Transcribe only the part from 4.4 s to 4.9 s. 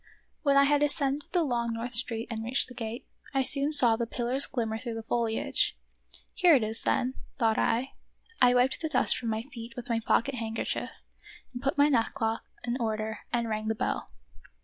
glimmer